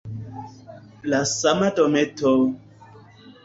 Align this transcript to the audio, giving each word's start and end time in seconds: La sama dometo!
La 1.11 1.21
sama 1.33 1.69
dometo! 1.83 2.35